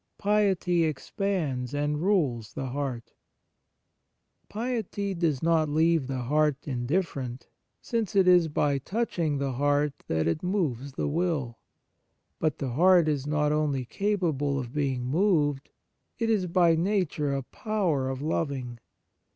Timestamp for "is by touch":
8.27-9.19